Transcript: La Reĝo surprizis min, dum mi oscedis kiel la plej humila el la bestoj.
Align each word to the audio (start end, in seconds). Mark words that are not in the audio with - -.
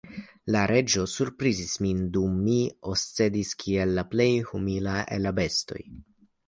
La 0.53 0.61
Reĝo 0.71 1.03
surprizis 1.15 1.75
min, 1.87 2.01
dum 2.17 2.41
mi 2.47 2.57
oscedis 2.95 3.55
kiel 3.63 3.97
la 4.01 4.09
plej 4.17 4.31
humila 4.51 4.99
el 5.17 5.27
la 5.29 5.39
bestoj. 5.43 5.89